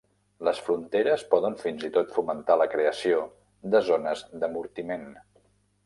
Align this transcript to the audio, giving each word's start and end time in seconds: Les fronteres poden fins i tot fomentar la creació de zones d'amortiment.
Les 0.47 0.61
fronteres 0.69 1.25
poden 1.33 1.57
fins 1.65 1.85
i 1.89 1.91
tot 1.99 2.17
fomentar 2.17 2.57
la 2.63 2.69
creació 2.73 3.23
de 3.77 3.87
zones 3.93 4.29
d'amortiment. 4.43 5.11